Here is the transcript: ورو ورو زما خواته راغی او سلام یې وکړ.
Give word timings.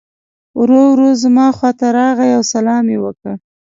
ورو 0.59 0.81
ورو 0.91 1.09
زما 1.23 1.47
خواته 1.57 1.87
راغی 1.97 2.29
او 2.37 2.43
سلام 2.53 2.85
یې 2.93 2.97
وکړ. 3.03 3.33